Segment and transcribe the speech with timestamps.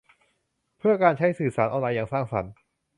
[0.77, 2.51] เพื่อการใช้สื่อออนไลน์อย่างสร้างสรรค์